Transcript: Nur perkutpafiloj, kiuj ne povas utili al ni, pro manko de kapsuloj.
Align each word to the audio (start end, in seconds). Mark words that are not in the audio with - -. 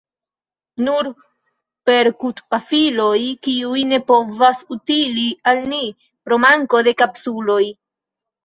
Nur 0.85 1.09
perkutpafiloj, 1.89 3.19
kiuj 3.49 3.83
ne 3.91 3.99
povas 4.09 4.65
utili 4.77 5.29
al 5.53 5.63
ni, 5.75 5.83
pro 6.29 6.41
manko 6.47 6.81
de 6.89 6.97
kapsuloj. 7.05 7.61